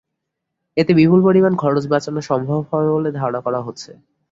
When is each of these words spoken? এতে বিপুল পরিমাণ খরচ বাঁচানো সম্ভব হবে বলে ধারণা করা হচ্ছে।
এতে 0.77 0.91
বিপুল 0.99 1.19
পরিমাণ 1.27 1.53
খরচ 1.61 1.83
বাঁচানো 1.87 2.19
সম্ভব 2.29 2.59
হবে 2.69 2.89
বলে 2.95 3.09
ধারণা 3.19 3.39
করা 3.45 3.59
হচ্ছে। 3.61 3.91